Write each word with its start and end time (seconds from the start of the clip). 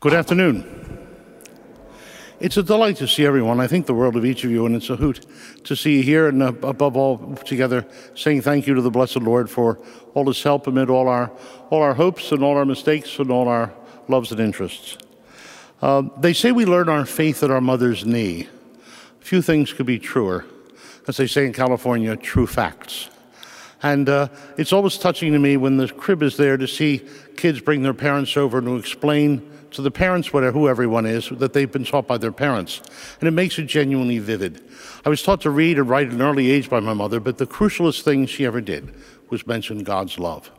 Good 0.00 0.14
afternoon. 0.14 0.64
It's 2.40 2.56
a 2.56 2.62
delight 2.62 2.96
to 2.96 3.06
see 3.06 3.26
everyone. 3.26 3.60
I 3.60 3.66
think 3.66 3.84
the 3.84 3.92
world 3.92 4.16
of 4.16 4.24
each 4.24 4.44
of 4.44 4.50
you, 4.50 4.64
and 4.64 4.74
it's 4.74 4.88
a 4.88 4.96
hoot 4.96 5.26
to 5.64 5.76
see 5.76 5.98
you 5.98 6.02
here 6.02 6.26
and 6.26 6.42
uh, 6.42 6.54
above 6.62 6.96
all 6.96 7.34
together 7.44 7.86
saying 8.14 8.40
thank 8.40 8.66
you 8.66 8.72
to 8.72 8.80
the 8.80 8.90
blessed 8.90 9.18
Lord 9.18 9.50
for 9.50 9.78
all 10.14 10.26
his 10.26 10.42
help 10.42 10.66
amid 10.66 10.88
all 10.88 11.06
our, 11.06 11.30
all 11.68 11.82
our 11.82 11.92
hopes 11.92 12.32
and 12.32 12.42
all 12.42 12.56
our 12.56 12.64
mistakes 12.64 13.18
and 13.18 13.30
all 13.30 13.46
our 13.46 13.74
loves 14.08 14.32
and 14.32 14.40
interests. 14.40 14.96
Uh, 15.82 16.04
they 16.16 16.32
say 16.32 16.50
we 16.50 16.64
learn 16.64 16.88
our 16.88 17.04
faith 17.04 17.42
at 17.42 17.50
our 17.50 17.60
mother's 17.60 18.06
knee. 18.06 18.48
Few 19.18 19.42
things 19.42 19.70
could 19.74 19.84
be 19.84 19.98
truer. 19.98 20.46
As 21.08 21.18
they 21.18 21.26
say 21.26 21.44
in 21.44 21.52
California, 21.52 22.16
true 22.16 22.46
facts. 22.46 23.10
And 23.82 24.08
uh, 24.08 24.28
it's 24.56 24.72
always 24.72 24.96
touching 24.96 25.34
to 25.34 25.38
me 25.38 25.58
when 25.58 25.76
the 25.76 25.88
crib 25.88 26.22
is 26.22 26.38
there 26.38 26.56
to 26.56 26.66
see 26.66 27.06
kids 27.36 27.60
bring 27.60 27.82
their 27.82 27.92
parents 27.92 28.34
over 28.38 28.62
to 28.62 28.76
explain 28.76 29.59
to 29.72 29.82
the 29.82 29.90
parents, 29.90 30.32
whatever, 30.32 30.58
who 30.58 30.68
everyone 30.68 31.06
is, 31.06 31.28
that 31.30 31.52
they've 31.52 31.70
been 31.70 31.84
taught 31.84 32.06
by 32.06 32.18
their 32.18 32.32
parents. 32.32 32.80
And 33.20 33.28
it 33.28 33.32
makes 33.32 33.58
it 33.58 33.66
genuinely 33.66 34.18
vivid. 34.18 34.62
I 35.04 35.08
was 35.08 35.22
taught 35.22 35.40
to 35.42 35.50
read 35.50 35.78
and 35.78 35.88
write 35.88 36.08
at 36.08 36.12
an 36.12 36.22
early 36.22 36.50
age 36.50 36.68
by 36.68 36.80
my 36.80 36.94
mother, 36.94 37.20
but 37.20 37.38
the 37.38 37.46
crucialest 37.46 38.02
thing 38.02 38.26
she 38.26 38.44
ever 38.44 38.60
did 38.60 38.94
was 39.30 39.46
mention 39.46 39.82
God's 39.82 40.18
love. 40.18 40.50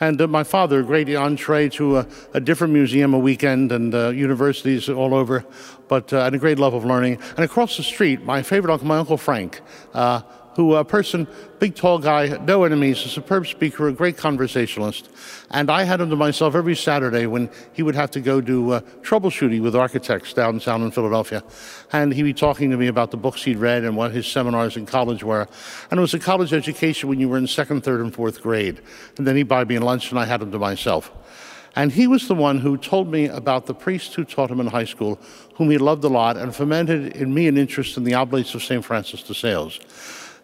And 0.00 0.20
uh, 0.20 0.26
my 0.26 0.44
father, 0.44 0.80
a 0.80 0.82
great 0.82 1.14
entree 1.14 1.68
to 1.70 1.98
a, 1.98 2.06
a, 2.32 2.40
different 2.40 2.72
museum 2.72 3.12
a 3.12 3.18
weekend 3.18 3.70
and 3.70 3.94
uh, 3.94 4.08
universities 4.08 4.88
all 4.88 5.14
over, 5.14 5.44
but 5.88 6.10
uh, 6.12 6.20
and 6.20 6.34
a 6.34 6.38
great 6.38 6.58
love 6.58 6.72
of 6.72 6.86
learning. 6.86 7.18
And 7.36 7.44
across 7.44 7.76
the 7.76 7.82
street, 7.82 8.24
my 8.24 8.42
favorite 8.42 8.72
uncle, 8.72 8.88
my 8.88 8.98
uncle 8.98 9.18
Frank, 9.18 9.60
uh, 9.92 10.22
who 10.60 10.74
a 10.74 10.84
person, 10.84 11.26
big 11.58 11.74
tall 11.74 11.98
guy, 11.98 12.26
no 12.44 12.64
enemies, 12.64 13.02
a 13.06 13.08
superb 13.08 13.46
speaker, 13.46 13.88
a 13.88 13.92
great 13.94 14.18
conversationalist. 14.18 15.08
And 15.50 15.70
I 15.70 15.84
had 15.84 16.02
him 16.02 16.10
to 16.10 16.16
myself 16.16 16.54
every 16.54 16.76
Saturday 16.76 17.24
when 17.24 17.48
he 17.72 17.82
would 17.82 17.94
have 17.94 18.10
to 18.10 18.20
go 18.20 18.42
do 18.42 18.72
uh, 18.72 18.80
troubleshooting 19.00 19.62
with 19.62 19.74
architects 19.74 20.34
downtown 20.34 20.82
in 20.82 20.90
Philadelphia. 20.90 21.42
And 21.94 22.12
he'd 22.12 22.24
be 22.24 22.34
talking 22.34 22.70
to 22.72 22.76
me 22.76 22.88
about 22.88 23.10
the 23.10 23.16
books 23.16 23.42
he'd 23.42 23.56
read 23.56 23.84
and 23.84 23.96
what 23.96 24.12
his 24.12 24.26
seminars 24.26 24.76
in 24.76 24.84
college 24.84 25.24
were. 25.24 25.48
And 25.90 25.96
it 25.96 26.02
was 26.02 26.12
a 26.12 26.18
college 26.18 26.52
education 26.52 27.08
when 27.08 27.20
you 27.20 27.30
were 27.30 27.38
in 27.38 27.46
second, 27.46 27.82
third, 27.82 28.02
and 28.02 28.12
fourth 28.12 28.42
grade. 28.42 28.82
And 29.16 29.26
then 29.26 29.36
he'd 29.36 29.48
buy 29.48 29.64
me 29.64 29.78
lunch 29.78 30.10
and 30.10 30.18
I 30.18 30.26
had 30.26 30.42
him 30.42 30.52
to 30.52 30.58
myself. 30.58 31.10
And 31.74 31.90
he 31.90 32.06
was 32.06 32.28
the 32.28 32.34
one 32.34 32.58
who 32.58 32.76
told 32.76 33.10
me 33.10 33.28
about 33.28 33.64
the 33.64 33.74
priest 33.74 34.14
who 34.14 34.24
taught 34.24 34.50
him 34.50 34.60
in 34.60 34.66
high 34.66 34.84
school, 34.84 35.18
whom 35.54 35.70
he 35.70 35.78
loved 35.78 36.04
a 36.04 36.08
lot, 36.08 36.36
and 36.36 36.54
fomented 36.54 37.16
in 37.16 37.32
me 37.32 37.48
an 37.48 37.56
interest 37.56 37.96
in 37.96 38.04
the 38.04 38.12
Oblates 38.14 38.54
of 38.54 38.62
St. 38.62 38.84
Francis 38.84 39.22
de 39.22 39.34
Sales. 39.34 39.78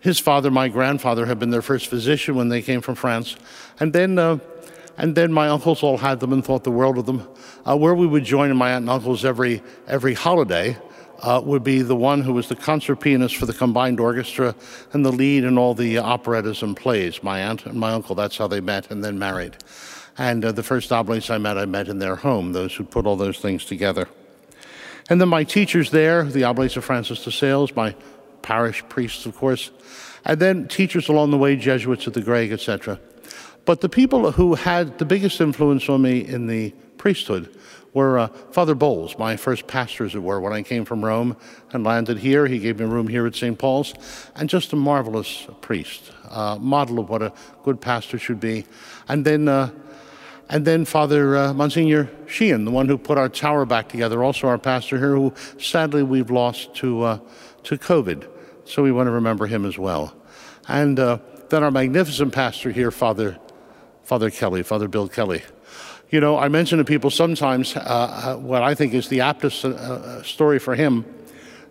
His 0.00 0.18
father, 0.18 0.50
my 0.50 0.68
grandfather, 0.68 1.26
had 1.26 1.38
been 1.38 1.50
their 1.50 1.62
first 1.62 1.88
physician 1.88 2.34
when 2.34 2.48
they 2.48 2.62
came 2.62 2.80
from 2.80 2.94
France. 2.94 3.36
And 3.80 3.92
then, 3.92 4.18
uh, 4.18 4.38
and 4.98 5.14
then 5.14 5.32
my 5.32 5.48
uncles 5.48 5.82
all 5.82 5.98
had 5.98 6.20
them 6.20 6.32
and 6.32 6.44
thought 6.44 6.64
the 6.64 6.70
world 6.70 6.98
of 6.98 7.06
them. 7.06 7.28
Uh, 7.64 7.76
where 7.76 7.94
we 7.94 8.06
would 8.06 8.24
join 8.24 8.54
my 8.56 8.72
aunt 8.72 8.82
and 8.82 8.90
uncles 8.90 9.24
every, 9.24 9.62
every 9.86 10.14
holiday 10.14 10.76
uh, 11.22 11.40
would 11.44 11.64
be 11.64 11.82
the 11.82 11.96
one 11.96 12.22
who 12.22 12.32
was 12.32 12.48
the 12.48 12.56
concert 12.56 12.96
pianist 12.96 13.36
for 13.36 13.46
the 13.46 13.52
combined 13.52 14.00
orchestra 14.00 14.54
and 14.92 15.04
the 15.04 15.12
lead 15.12 15.44
in 15.44 15.58
all 15.58 15.74
the 15.74 15.98
operettas 15.98 16.62
and 16.62 16.76
plays. 16.76 17.22
My 17.22 17.42
aunt 17.42 17.66
and 17.66 17.78
my 17.78 17.92
uncle, 17.92 18.14
that's 18.14 18.36
how 18.36 18.46
they 18.46 18.60
met 18.60 18.90
and 18.90 19.02
then 19.02 19.18
married. 19.18 19.56
And 20.18 20.44
uh, 20.44 20.52
the 20.52 20.62
first 20.62 20.92
oblates 20.92 21.30
I 21.30 21.38
met, 21.38 21.58
I 21.58 21.66
met 21.66 21.88
in 21.88 21.98
their 21.98 22.16
home, 22.16 22.52
those 22.52 22.74
who 22.74 22.84
put 22.84 23.06
all 23.06 23.16
those 23.16 23.38
things 23.38 23.64
together. 23.64 24.08
And 25.08 25.20
then 25.20 25.28
my 25.28 25.44
teachers 25.44 25.90
there, 25.90 26.24
the 26.24 26.44
oblates 26.44 26.76
of 26.76 26.84
Francis 26.84 27.22
de 27.22 27.30
Sales, 27.30 27.74
my 27.76 27.94
parish 28.46 28.84
priests, 28.88 29.26
of 29.26 29.34
course, 29.34 29.72
and 30.24 30.38
then 30.38 30.68
teachers 30.68 31.08
along 31.08 31.32
the 31.32 31.36
way, 31.36 31.56
Jesuits 31.56 32.06
at 32.06 32.14
the 32.14 32.22
Greg, 32.22 32.52
etc. 32.52 33.00
But 33.64 33.80
the 33.80 33.88
people 33.88 34.30
who 34.30 34.54
had 34.54 34.98
the 34.98 35.04
biggest 35.04 35.40
influence 35.40 35.88
on 35.88 36.02
me 36.02 36.20
in 36.20 36.46
the 36.46 36.72
priesthood 36.96 37.52
were 37.92 38.20
uh, 38.20 38.28
Father 38.52 38.76
Bowles, 38.76 39.18
my 39.18 39.36
first 39.36 39.66
pastor, 39.66 40.04
as 40.04 40.14
it 40.14 40.22
were, 40.22 40.40
when 40.40 40.52
I 40.52 40.62
came 40.62 40.84
from 40.84 41.04
Rome 41.04 41.36
and 41.72 41.82
landed 41.82 42.18
here. 42.18 42.46
He 42.46 42.60
gave 42.60 42.78
me 42.78 42.84
a 42.84 42.88
room 42.88 43.08
here 43.08 43.26
at 43.26 43.34
St. 43.34 43.58
Paul's, 43.58 43.94
and 44.36 44.48
just 44.48 44.72
a 44.72 44.76
marvelous 44.76 45.48
priest, 45.60 46.12
uh, 46.30 46.56
model 46.60 47.00
of 47.00 47.08
what 47.08 47.22
a 47.22 47.32
good 47.64 47.80
pastor 47.80 48.16
should 48.16 48.38
be. 48.38 48.64
And 49.08 49.24
then, 49.24 49.48
uh, 49.48 49.70
and 50.48 50.64
then 50.64 50.84
Father 50.84 51.36
uh, 51.36 51.52
Monsignor 51.52 52.08
Sheehan, 52.28 52.64
the 52.64 52.70
one 52.70 52.86
who 52.86 52.96
put 52.96 53.18
our 53.18 53.28
tower 53.28 53.66
back 53.66 53.88
together, 53.88 54.22
also 54.22 54.46
our 54.46 54.58
pastor 54.58 54.98
here, 54.98 55.16
who 55.16 55.34
sadly 55.58 56.04
we've 56.04 56.30
lost 56.30 56.76
to, 56.76 57.02
uh, 57.02 57.18
to 57.64 57.76
COVID 57.76 58.35
so 58.66 58.82
we 58.82 58.92
want 58.92 59.06
to 59.06 59.12
remember 59.12 59.46
him 59.46 59.64
as 59.64 59.78
well. 59.78 60.14
And 60.68 60.98
uh, 60.98 61.18
then 61.48 61.62
our 61.62 61.70
magnificent 61.70 62.32
pastor 62.32 62.70
here, 62.70 62.90
Father, 62.90 63.38
Father 64.02 64.30
Kelly, 64.30 64.62
Father 64.62 64.88
Bill 64.88 65.08
Kelly. 65.08 65.42
You 66.10 66.20
know, 66.20 66.38
I 66.38 66.48
mention 66.48 66.78
to 66.78 66.84
people 66.84 67.10
sometimes 67.10 67.76
uh, 67.76 67.80
uh 67.80 68.36
what 68.36 68.62
I 68.62 68.74
think 68.74 68.94
is 68.94 69.08
the 69.08 69.18
aptest 69.18 69.64
uh, 69.64 69.74
uh, 69.74 70.22
story 70.22 70.58
for 70.58 70.74
him 70.74 71.04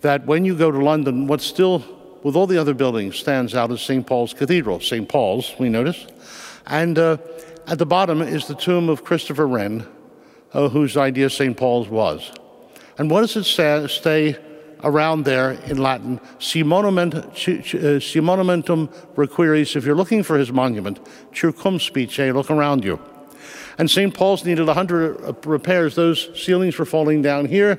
that 0.00 0.26
when 0.26 0.44
you 0.44 0.56
go 0.56 0.70
to 0.70 0.78
London, 0.78 1.26
what 1.26 1.40
still, 1.40 1.84
with 2.22 2.36
all 2.36 2.46
the 2.46 2.58
other 2.58 2.74
buildings, 2.74 3.16
stands 3.16 3.54
out 3.54 3.70
is 3.70 3.80
St. 3.80 4.06
Paul's 4.06 4.34
Cathedral, 4.34 4.80
St. 4.80 5.08
Paul's, 5.08 5.54
we 5.58 5.68
notice. 5.68 6.06
And 6.66 6.98
uh, 6.98 7.16
at 7.66 7.78
the 7.78 7.86
bottom 7.86 8.20
is 8.20 8.46
the 8.46 8.54
tomb 8.54 8.88
of 8.88 9.04
Christopher 9.04 9.46
Wren, 9.46 9.86
whose 10.50 10.96
idea 10.96 11.28
St. 11.28 11.56
Paul's 11.56 11.88
was. 11.88 12.30
And 12.98 13.10
what 13.10 13.20
does 13.20 13.36
it 13.36 13.44
say, 13.44 13.86
stay 13.88 14.38
around 14.84 15.24
there 15.24 15.52
in 15.52 15.78
Latin, 15.78 16.20
si, 16.38 16.62
uh, 16.62 16.64
si 16.64 18.20
monumentum 18.20 18.88
requiris, 19.14 19.76
if 19.76 19.84
you're 19.84 19.96
looking 19.96 20.22
for 20.22 20.38
his 20.38 20.52
monument, 20.52 20.98
circumspice, 21.32 22.32
look 22.34 22.50
around 22.50 22.84
you. 22.84 23.00
And 23.78 23.90
St. 23.90 24.14
Paul's 24.14 24.44
needed 24.44 24.66
100 24.66 25.46
repairs. 25.46 25.94
Those 25.94 26.30
ceilings 26.34 26.78
were 26.78 26.86
falling 26.86 27.20
down 27.22 27.44
here, 27.46 27.72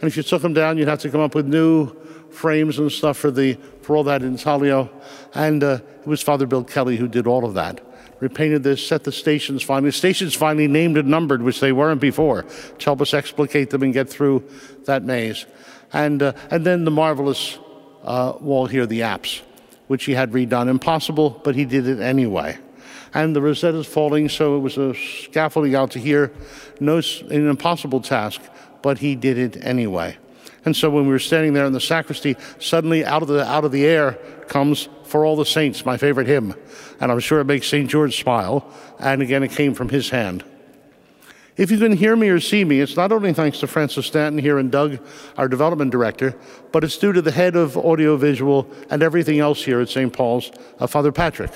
and 0.00 0.04
if 0.04 0.16
you 0.16 0.22
took 0.22 0.42
them 0.42 0.54
down, 0.54 0.78
you'd 0.78 0.88
have 0.88 1.00
to 1.00 1.10
come 1.10 1.20
up 1.20 1.34
with 1.34 1.46
new 1.46 1.94
frames 2.30 2.78
and 2.78 2.90
stuff 2.90 3.16
for, 3.16 3.30
the, 3.30 3.58
for 3.82 3.96
all 3.96 4.04
that 4.04 4.22
intaglio. 4.22 4.88
And 5.34 5.62
uh, 5.62 5.80
it 6.00 6.06
was 6.06 6.22
Father 6.22 6.46
Bill 6.46 6.64
Kelly 6.64 6.96
who 6.96 7.08
did 7.08 7.26
all 7.26 7.44
of 7.44 7.54
that. 7.54 7.80
Repainted 8.20 8.62
this, 8.62 8.86
set 8.86 9.04
the 9.04 9.12
stations 9.12 9.62
finally. 9.62 9.90
Stations 9.90 10.34
finally 10.34 10.68
named 10.68 10.98
and 10.98 11.08
numbered, 11.08 11.42
which 11.42 11.60
they 11.60 11.72
weren't 11.72 12.00
before, 12.00 12.42
to 12.42 12.84
help 12.84 13.00
us 13.00 13.14
explicate 13.14 13.70
them 13.70 13.82
and 13.82 13.92
get 13.92 14.08
through 14.08 14.44
that 14.84 15.02
maze 15.02 15.46
and, 15.92 16.22
uh, 16.22 16.32
and 16.50 16.64
then 16.64 16.84
the 16.84 16.90
marvelous 16.90 17.58
uh, 18.04 18.34
wall 18.40 18.66
here, 18.66 18.86
the 18.86 19.02
apse, 19.02 19.42
which 19.88 20.04
he 20.04 20.12
had 20.12 20.32
redone. 20.32 20.68
Impossible, 20.68 21.40
but 21.44 21.54
he 21.54 21.64
did 21.64 21.86
it 21.86 22.00
anyway. 22.00 22.58
And 23.12 23.34
the 23.34 23.40
Rosetta's 23.40 23.86
falling, 23.86 24.28
so 24.28 24.56
it 24.56 24.60
was 24.60 24.78
a 24.78 24.94
scaffolding 24.94 25.74
out 25.74 25.90
to 25.92 25.98
here. 25.98 26.32
No, 26.78 26.98
an 27.28 27.48
impossible 27.48 28.00
task, 28.00 28.40
but 28.82 28.98
he 28.98 29.16
did 29.16 29.36
it 29.36 29.64
anyway. 29.64 30.16
And 30.64 30.76
so 30.76 30.90
when 30.90 31.06
we 31.06 31.12
were 31.12 31.18
standing 31.18 31.52
there 31.54 31.64
in 31.64 31.72
the 31.72 31.80
sacristy, 31.80 32.36
suddenly 32.58 33.04
out 33.04 33.22
of 33.22 33.28
the, 33.28 33.44
out 33.46 33.64
of 33.64 33.72
the 33.72 33.86
air 33.86 34.12
comes 34.48 34.88
For 35.04 35.24
All 35.24 35.36
the 35.36 35.46
Saints, 35.46 35.86
my 35.86 35.96
favorite 35.96 36.26
hymn. 36.26 36.54
And 37.00 37.10
I'm 37.10 37.20
sure 37.20 37.40
it 37.40 37.46
makes 37.46 37.66
St. 37.66 37.88
George 37.88 38.20
smile. 38.20 38.70
And 38.98 39.22
again, 39.22 39.42
it 39.42 39.52
came 39.52 39.74
from 39.74 39.88
his 39.88 40.10
hand. 40.10 40.44
If 41.56 41.70
you 41.70 41.78
can 41.78 41.92
hear 41.92 42.16
me 42.16 42.28
or 42.28 42.40
see 42.40 42.64
me, 42.64 42.80
it's 42.80 42.96
not 42.96 43.12
only 43.12 43.34
thanks 43.34 43.60
to 43.60 43.66
Francis 43.66 44.06
Stanton 44.06 44.38
here 44.38 44.58
and 44.58 44.70
Doug, 44.70 44.98
our 45.36 45.48
development 45.48 45.90
director, 45.90 46.34
but 46.72 46.84
it's 46.84 46.96
due 46.96 47.12
to 47.12 47.20
the 47.20 47.32
head 47.32 47.56
of 47.56 47.76
audiovisual 47.76 48.70
and 48.88 49.02
everything 49.02 49.40
else 49.40 49.62
here 49.62 49.80
at 49.80 49.88
St. 49.88 50.12
Paul's, 50.12 50.50
uh, 50.78 50.86
Father 50.86 51.12
Patrick. 51.12 51.50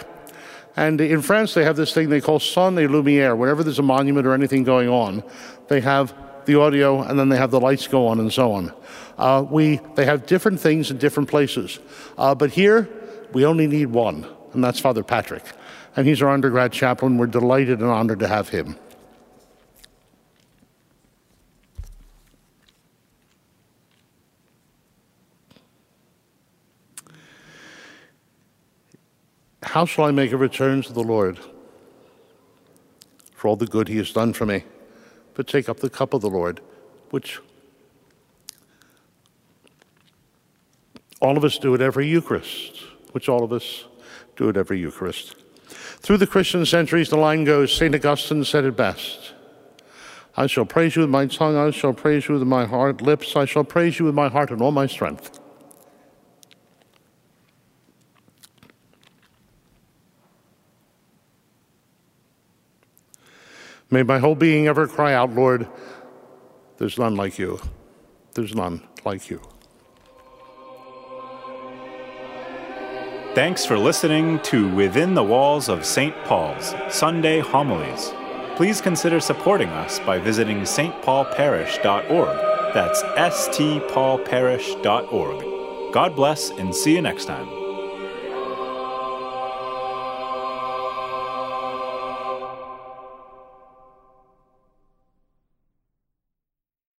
And 0.76 1.00
in 1.00 1.22
France, 1.22 1.54
they 1.54 1.64
have 1.64 1.76
this 1.76 1.94
thing 1.94 2.08
they 2.08 2.20
call 2.20 2.40
son 2.40 2.78
et 2.78 2.90
lumière. 2.90 3.36
Whenever 3.36 3.62
there's 3.62 3.78
a 3.78 3.82
monument 3.82 4.26
or 4.26 4.34
anything 4.34 4.64
going 4.64 4.88
on, 4.88 5.22
they 5.68 5.80
the 6.46 6.60
audio 6.60 7.02
and 7.02 7.18
then 7.18 7.28
they 7.28 7.36
have 7.36 7.50
the 7.50 7.60
lights 7.60 7.86
go 7.88 8.06
on 8.06 8.20
and 8.20 8.32
so 8.32 8.52
on. 8.52 8.72
Uh, 9.18 9.44
we, 9.48 9.80
they 9.94 10.04
have 10.04 10.26
different 10.26 10.60
things 10.60 10.90
in 10.90 10.98
different 10.98 11.28
places. 11.28 11.78
Uh, 12.18 12.34
but 12.34 12.50
here, 12.50 12.88
we 13.32 13.44
only 13.44 13.66
need 13.66 13.86
one, 13.86 14.26
and 14.52 14.62
that's 14.62 14.80
Father 14.80 15.02
Patrick. 15.02 15.44
And 15.96 16.06
he's 16.06 16.22
our 16.22 16.28
undergrad 16.28 16.72
chaplain. 16.72 17.18
We're 17.18 17.26
delighted 17.26 17.80
and 17.80 17.90
honored 17.90 18.18
to 18.20 18.28
have 18.28 18.48
him. 18.48 18.76
How 29.62 29.86
shall 29.86 30.04
I 30.04 30.10
make 30.12 30.30
a 30.30 30.36
return 30.36 30.82
to 30.82 30.92
the 30.92 31.02
Lord 31.02 31.38
for 33.34 33.48
all 33.48 33.56
the 33.56 33.66
good 33.66 33.88
he 33.88 33.96
has 33.96 34.12
done 34.12 34.32
for 34.32 34.46
me? 34.46 34.62
But 35.34 35.46
take 35.46 35.68
up 35.68 35.80
the 35.80 35.90
cup 35.90 36.14
of 36.14 36.20
the 36.20 36.30
Lord, 36.30 36.60
which 37.10 37.40
all 41.20 41.36
of 41.36 41.44
us 41.44 41.58
do 41.58 41.74
at 41.74 41.80
every 41.80 42.06
Eucharist, 42.06 42.78
which 43.12 43.28
all 43.28 43.42
of 43.42 43.52
us 43.52 43.84
do 44.36 44.48
at 44.48 44.56
every 44.56 44.78
Eucharist. 44.78 45.36
Through 45.68 46.18
the 46.18 46.26
Christian 46.26 46.66
centuries, 46.66 47.08
the 47.08 47.16
line 47.16 47.44
goes 47.44 47.72
St. 47.72 47.94
Augustine 47.94 48.44
said 48.44 48.64
it 48.64 48.76
best 48.76 49.32
I 50.36 50.46
shall 50.46 50.64
praise 50.64 50.96
you 50.96 51.02
with 51.02 51.10
my 51.10 51.26
tongue, 51.26 51.56
I 51.56 51.70
shall 51.70 51.92
praise 51.92 52.28
you 52.28 52.34
with 52.34 52.46
my 52.46 52.64
heart, 52.64 53.00
lips, 53.00 53.36
I 53.36 53.44
shall 53.44 53.64
praise 53.64 53.98
you 53.98 54.04
with 54.04 54.14
my 54.14 54.28
heart 54.28 54.50
and 54.50 54.60
all 54.60 54.72
my 54.72 54.86
strength. 54.86 55.38
May 63.94 64.02
my 64.02 64.18
whole 64.18 64.34
being 64.34 64.66
ever 64.66 64.88
cry 64.88 65.14
out, 65.14 65.32
Lord, 65.32 65.68
There's 66.78 66.98
none 66.98 67.14
like 67.14 67.38
you. 67.38 67.60
There's 68.34 68.52
none 68.52 68.82
like 69.04 69.30
you. 69.30 69.40
Thanks 73.36 73.64
for 73.64 73.78
listening 73.78 74.40
to 74.40 74.74
Within 74.74 75.14
the 75.14 75.22
Walls 75.22 75.68
of 75.68 75.84
St. 75.84 76.12
Paul's 76.24 76.74
Sunday 76.88 77.38
Homilies. 77.38 78.12
Please 78.56 78.80
consider 78.80 79.20
supporting 79.20 79.68
us 79.68 80.00
by 80.00 80.18
visiting 80.18 80.62
stpaulparish.org. 80.62 82.74
That's 82.74 83.00
stpaulparish.org. 83.04 85.94
God 85.94 86.16
bless 86.16 86.50
and 86.50 86.74
see 86.74 86.94
you 86.94 87.02
next 87.02 87.26
time. 87.26 87.63